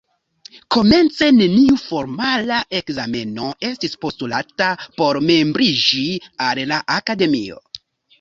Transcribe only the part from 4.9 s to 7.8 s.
por membriĝi al la Akademio.